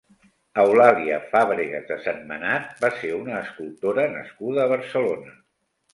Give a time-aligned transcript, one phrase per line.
[0.61, 5.37] Eulàlia Fàbregas de Sentmenat va ser una escultora nascuda a Barcelona.